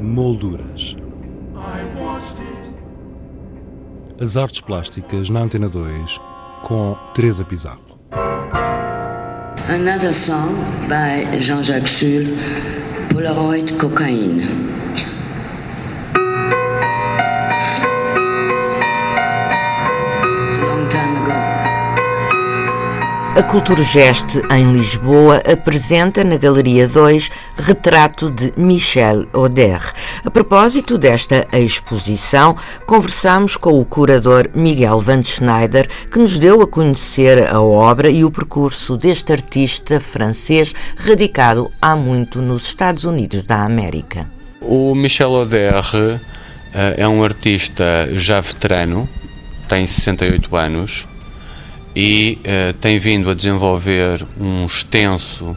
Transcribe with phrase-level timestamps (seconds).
[0.00, 0.96] Molduras.
[4.18, 6.18] As artes plásticas na Antena 2
[6.62, 8.00] com Teresa Pizarro.
[9.68, 10.54] Another song
[10.88, 12.34] by Jean-Jacques Schul,
[13.12, 14.70] Polaroid Cocaine.
[23.40, 29.80] A Cultura Geste, em Lisboa, apresenta na Galeria 2 retrato de Michel Oder.
[30.24, 36.66] A propósito desta exposição, conversamos com o curador Miguel Van Schneider, que nos deu a
[36.66, 43.42] conhecer a obra e o percurso deste artista francês radicado há muito nos Estados Unidos
[43.42, 44.28] da América.
[44.60, 45.84] O Michel Oder
[46.74, 49.08] eh, é um artista já veterano,
[49.68, 51.06] tem 68 anos
[51.94, 55.56] e uh, tem vindo a desenvolver um extenso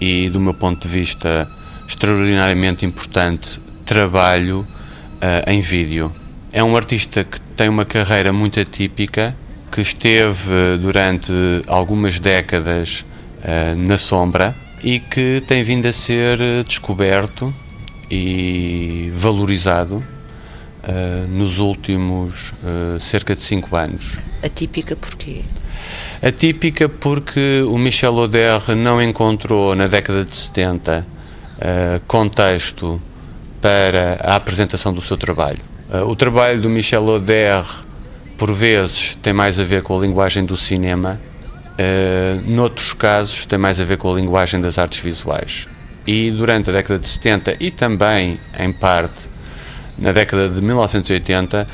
[0.00, 1.48] e, do meu ponto de vista,
[1.86, 6.12] extraordinariamente importante trabalho uh, em vídeo.
[6.52, 9.34] É um artista que tem uma carreira muito atípica,
[9.70, 11.32] que esteve durante
[11.66, 13.04] algumas décadas
[13.40, 17.54] uh, na sombra e que tem vindo a ser descoberto
[18.10, 22.52] e valorizado uh, nos últimos
[23.00, 24.18] cerca de cinco anos.
[24.42, 25.42] Atípica porquê?
[26.22, 31.04] Atípica porque o Michel Oder não encontrou na década de 70 uh,
[31.60, 33.00] eh, contexto
[33.60, 35.60] para a apresentação do seu trabalho.
[36.06, 37.64] o trabalho do Michel Oder,
[38.36, 41.20] por vezes, tem mais a ver com a linguagem do cinema,
[41.76, 45.68] uh, noutros casos, tem mais a ver com a linguagem das artes visuais.
[46.06, 49.28] E durante a década de 70 e também, em parte,
[49.98, 51.66] na década de 1980,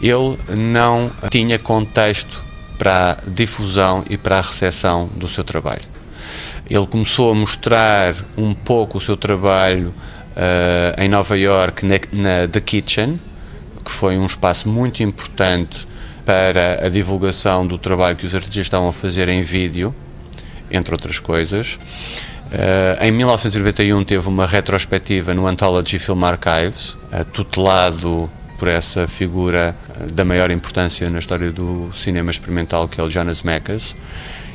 [0.00, 2.49] ele não tinha contexto
[2.80, 5.82] para a difusão e para a recepção do seu trabalho.
[6.68, 12.48] Ele começou a mostrar um pouco o seu trabalho uh, em Nova York na, na
[12.48, 13.20] The Kitchen,
[13.84, 15.86] que foi um espaço muito importante
[16.24, 19.94] para a divulgação do trabalho que os artistas estavam a fazer em vídeo,
[20.70, 21.74] entre outras coisas.
[22.46, 28.30] Uh, em 1991 teve uma retrospectiva no Anthology Film Archives, uh, tutelado
[28.60, 33.10] por essa figura uh, da maior importância na história do cinema experimental, que é o
[33.10, 33.96] Jonas Mekas.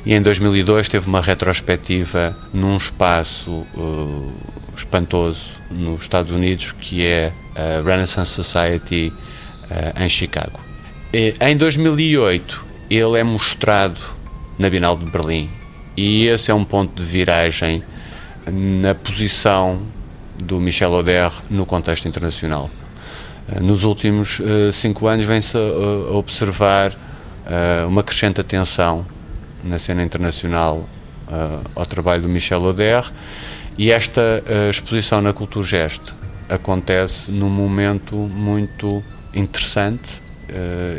[0.05, 3.65] E em 2002 teve uma retrospectiva num espaço
[4.77, 9.11] espantoso nos Estados Unidos, que é a Renaissance Society
[9.99, 10.59] em Chicago.
[11.11, 13.99] E, em 2008 ele é mostrado
[14.59, 15.49] na Bienal de Berlim
[15.97, 17.83] e esse é um ponto de viragem
[18.45, 19.81] na posição
[20.43, 22.69] do Michel Oder no contexto internacional.
[23.47, 29.05] Eh, nos últimos uh, cinco anos vem-se a, observar uh, uma crescente atenção
[29.63, 30.87] na cena internacional
[31.75, 33.03] ao trabalho do Michel Oder
[33.79, 36.15] e esta exposição na Cultura Gesto
[36.47, 40.21] acontece num momento muito interessante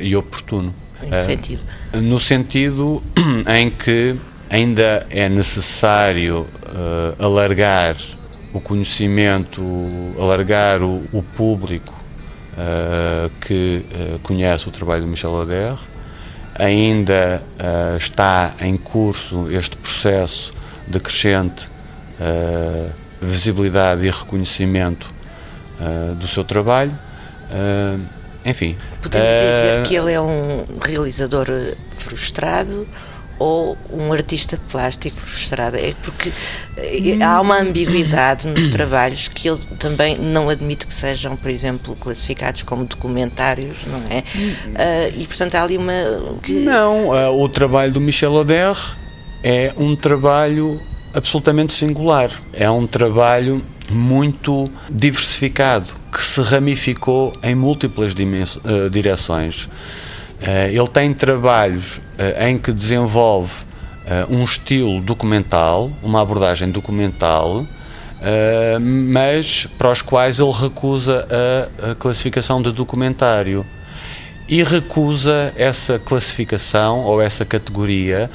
[0.03, 0.75] e oportuno.
[1.01, 1.63] Em que sentido?
[2.03, 3.01] No sentido
[3.57, 4.17] em que
[4.51, 6.45] ainda é necessário
[7.21, 7.97] alargar
[8.53, 9.63] o conhecimento,
[10.19, 11.95] alargar o, o público
[12.57, 15.77] uh, que uh, conhece o trabalho de Michel Oder.
[16.59, 17.43] Ainda
[17.99, 20.55] está em curso este processo
[20.89, 21.69] de crescente
[23.21, 25.07] visibilidade e reconhecimento
[26.19, 26.99] do seu trabalho.
[28.43, 28.75] enfim.
[29.03, 31.47] Podemos dizer que ele é um realizador
[31.95, 32.89] frustrado
[33.39, 35.77] ou um artista plástico frustrado.
[35.77, 36.33] É porque
[36.77, 41.97] eh, há uma ambiguidade nos trabalhos que ele também não admite que sejam, por exemplo,
[41.97, 44.21] classificados como documentários, não é?
[44.21, 45.93] Uh, e portanto há ali uma.
[46.43, 46.55] Que...
[46.55, 48.77] Não, uh, o trabalho do Michel Oder
[49.43, 50.81] é um trabalho
[51.15, 52.31] absolutamente singular.
[52.53, 59.69] É um trabalho muito diversificado que se ramificou em múltiplas uh, direções.
[60.41, 63.53] Eh, ele tem trabalhos eh, em que desenvolve
[64.07, 67.67] eh, um estilo documental, uma abordagem documental,
[68.81, 71.29] mas para os quais ele recusa
[71.81, 73.65] a classificação de documentário.
[74.49, 78.29] E recusa essa classificação ou essa categoria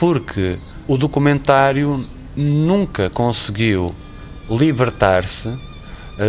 [0.00, 0.56] porque
[0.88, 2.04] o documentário
[2.34, 3.94] nunca conseguiu
[4.50, 5.52] libertar-se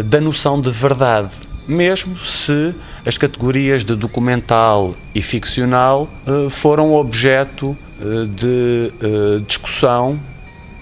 [0.05, 2.73] da noção de verdade mesmo se
[3.07, 7.69] as categorias de documental e ficcional uh, foram objeto
[8.01, 10.19] uh, de uh, discussão,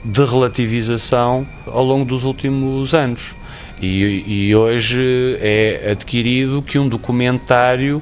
[0.03, 3.35] de relativização ao longo dos últimos anos.
[3.79, 8.01] E, e hoje é adquirido que um documentário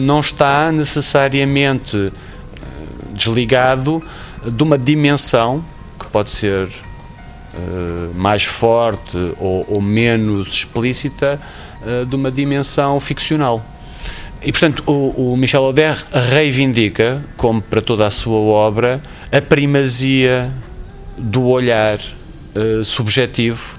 [0.00, 2.12] não está necessariamente
[3.14, 4.02] desligado
[4.44, 5.64] de uma dimensão
[5.98, 6.68] que pode ser
[8.14, 11.40] mais forte ou, ou menos explícita
[11.84, 13.64] uh, de uma dimensão ficcional.
[14.44, 19.00] E, portanto, o, o Michel Oder reivindica, como para toda a sua obra,
[19.30, 20.52] a primazia
[21.16, 23.76] do olhar uh, subjetivo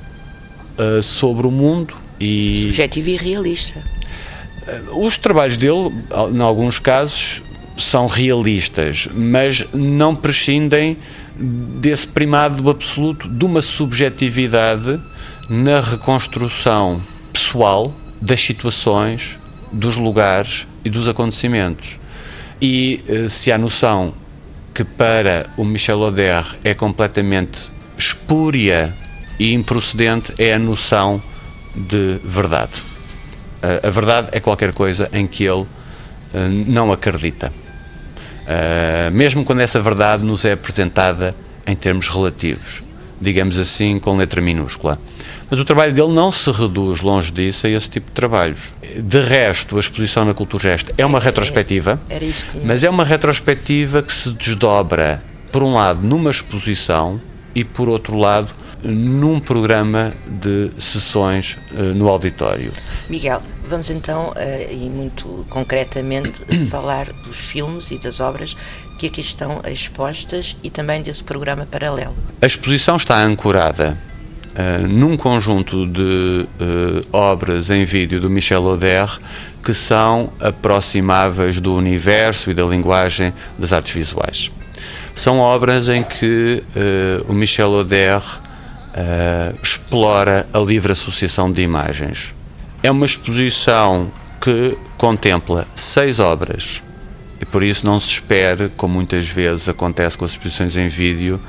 [0.77, 1.93] uh, sobre o mundo.
[2.19, 3.83] E subjetivo e realista.
[4.93, 5.91] Os trabalhos dele,
[6.33, 7.41] em alguns casos,
[7.75, 10.97] são realistas, mas não prescindem
[11.35, 14.99] desse primado absoluto de uma subjetividade
[15.49, 17.01] na reconstrução
[17.53, 19.37] pessoal das situações
[19.71, 21.99] dos lugares e dos acontecimentos.
[22.59, 24.15] E eh, se há noção
[24.73, 28.91] que para o Michel Oder é completamente espúria
[29.37, 31.21] e improcedente, é a noção
[31.75, 32.81] de verdade.
[33.83, 35.67] A verdade é qualquer coisa em que ele
[36.33, 37.53] eh, não acredita.
[38.47, 41.35] Eh, mesmo quando essa verdade nos é apresentada
[41.67, 42.81] em termos relativos,
[43.21, 44.97] digamos assim, com letra minúscula.
[45.49, 48.73] Mas o trabalho dele não se reduz longe disso a esse tipo de trabalhos.
[48.97, 51.99] De resto, a exposição na Culturgest é uma retrospectiva,
[52.63, 57.21] mas é uma retrospectiva que se desdobra, por um lado, numa exposição
[57.55, 58.49] e, por outro lado,
[58.83, 62.71] num programa de sessões uh, no auditório.
[63.09, 66.33] Miguel, vamos então, uh, e muito concretamente,
[66.69, 68.57] falar dos filmes e das obras
[68.99, 72.15] que aqui estão expostas e também desse programa paralelo.
[72.41, 73.97] A exposição está ancorada
[74.53, 79.09] uh, num conjunto de uh, obras em vídeo do Michel Oder
[79.63, 84.51] que são aproximáveis do universo e da linguagem das artes visuais.
[85.15, 88.21] São obras em que uh, o Michel Oder
[89.63, 92.31] explora a livre associação de imagens.
[92.83, 96.83] É uma exposição que contempla seis obras
[97.43, 101.41] e por isso não se espere, como muitas vezes acontece com as exposições em vídeo,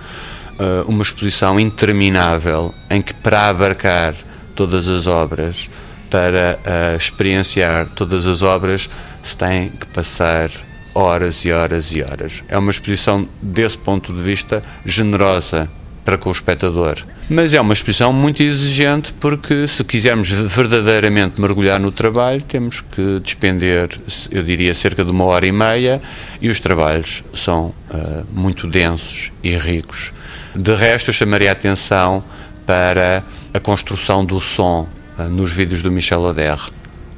[0.59, 4.15] uh, uma exposição interminável em que, para abarcar
[4.55, 5.69] todas as obras,
[6.11, 8.89] para uh, experienciar todas as obras,
[9.23, 10.51] se tem que passar
[10.95, 12.45] horas e horas e horas.
[12.49, 15.69] É uma exposição, desse ponto de vista, generosa
[16.05, 16.99] para com o espectador.
[17.29, 23.21] Mas é uma exposição muito exigente porque, se quisermos verdadeiramente mergulhar no trabalho, temos que
[23.21, 23.99] despender,
[24.31, 26.03] eu diria, cerca de uma hora e meia
[26.41, 30.13] e os trabalhos são uh, muito densos e ricos.
[30.57, 32.23] De resto, eu chamaria a atenção
[32.65, 36.59] para a construção do som uh, nos vídeos do Michel Oder.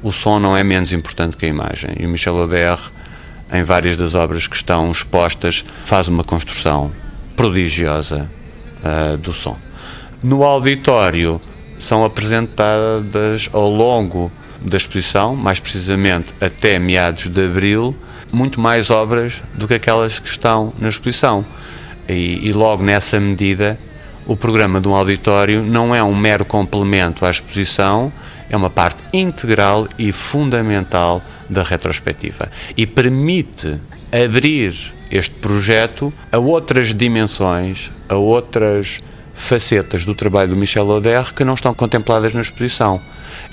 [0.01, 2.79] O som não é menos importante que a imagem e o Michel Oder,
[3.53, 6.91] em várias das obras que estão expostas, faz uma construção
[7.35, 8.27] prodigiosa
[8.83, 9.55] uh, do som.
[10.23, 11.39] No auditório
[11.77, 17.95] são apresentadas ao longo da exposição, mais precisamente até meados de abril,
[18.31, 21.45] muito mais obras do que aquelas que estão na exposição.
[22.07, 23.77] E, e, logo nessa medida,
[24.25, 28.11] o programa de um auditório não é um mero complemento à exposição,
[28.49, 33.79] é uma parte integral e fundamental da retrospectiva e permite
[34.11, 38.99] abrir este projeto a outras dimensões, a outras
[39.33, 42.99] facetas do trabalho do Michel Oder que não estão contempladas na exposição.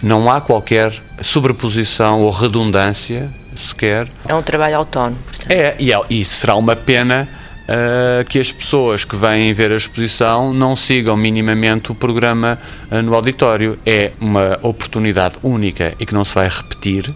[0.02, 4.08] Não há qualquer sobreposição ou redundância sequer.
[4.26, 5.18] É um trabalho autónomo.
[5.24, 5.50] Portanto.
[5.50, 7.28] É, e, é, e será uma pena
[7.64, 12.58] uh, que as pessoas que vêm ver a exposição não sigam minimamente o programa
[12.90, 13.78] uh, no auditório.
[13.84, 17.12] É uma oportunidade única e que não se vai repetir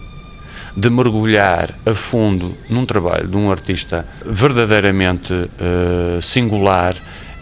[0.75, 6.95] de mergulhar a fundo num trabalho de um artista verdadeiramente uh, singular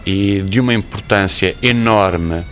[0.04, 2.44] e de uma importância enorme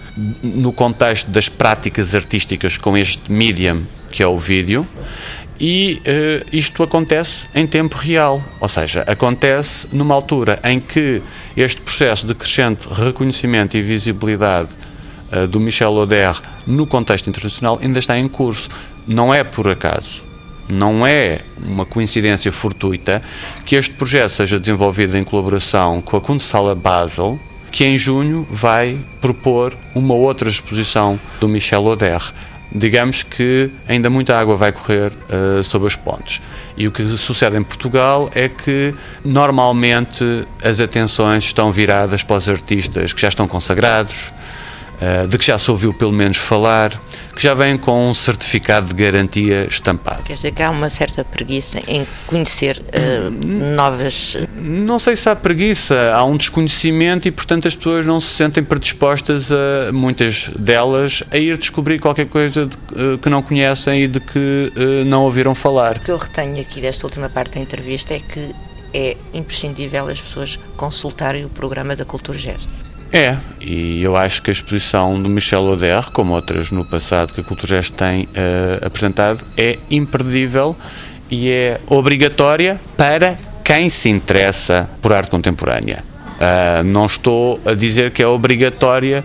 [0.43, 4.87] no contexto das práticas artísticas com este medium que é o vídeo
[5.61, 11.23] e uh, isto acontece em tempo real, ou seja, acontece numa altura em que
[11.57, 14.69] este processo de crescente reconhecimento e visibilidade
[15.33, 16.37] uh, do Michel Oder
[16.67, 18.69] no contexto internacional ainda está em curso.
[19.07, 20.25] Não é por acaso,
[20.69, 23.23] não é uma coincidência fortuita
[23.65, 27.39] que este projeto seja desenvolvido em colaboração com a Kunsthalle Basel,
[27.71, 32.21] que em junho vai propor uma outra exposição do Michel Oder
[32.73, 36.41] digamos que ainda muita água vai correr uh, sob as pontes.
[36.77, 38.95] E o que sucede em Portugal é que
[39.25, 44.33] normalmente as atenções estão viradas para os artistas que já estão consagrados,
[45.29, 46.99] de que já se ouviu pelo menos falar,
[47.37, 50.23] que já vêm com um certificado de garantia estampado.
[50.23, 54.39] Quer dizer que há uma certa preguiça em conhecer uh, novas.
[54.57, 58.65] Não sei se há preguiça, há um desconhecimento e, portanto, as pessoas não se sentem
[58.65, 64.09] predispostas, a, muitas delas, a ir descobrir qualquer coisa de, uh, que não conhecem e
[64.09, 65.99] de que uh, não ouviram falar.
[65.99, 68.55] O que eu retenho aqui desta última parte da entrevista é que
[68.95, 72.86] é imprescindível as pessoas consultarem o programa da Cultura Gesto.
[73.13, 77.41] É, e eu acho que a exposição do Michel Oder, como outras no passado que
[77.41, 80.77] a Culturgest tem uh, apresentado, é imperdível
[81.31, 86.05] e é obrigatória para quem se interessa por arte contemporânea.
[86.37, 89.25] Uh, não estou a dizer que é obrigatória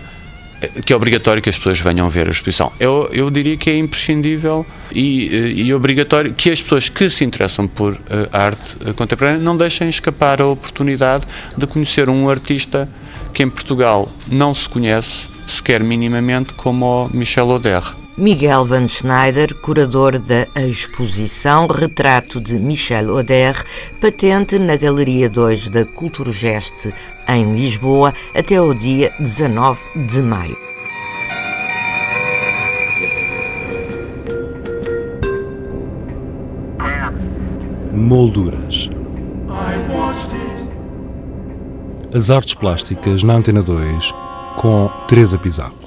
[0.84, 2.72] que é obrigatório que as pessoas venham ver a exposição.
[2.78, 7.66] Eu, eu diria que é imprescindível e, e obrigatório que as pessoas que se interessam
[7.66, 7.98] por uh,
[8.32, 11.26] arte contemporânea não deixem escapar a oportunidade
[11.56, 12.88] de conhecer um artista
[13.32, 18.01] que em Portugal não se conhece sequer minimamente como o Michel Oder.
[18.16, 23.54] Miguel Van Schneider, curador da exposição Retrato de Michel Oder,
[24.02, 26.92] patente na Galeria 2 da Culturgest
[27.26, 30.56] em Lisboa até o dia 19 de maio.
[37.94, 38.90] Molduras.
[42.14, 44.14] As artes plásticas na Antena 2
[44.56, 45.81] com Teresa Pizarro.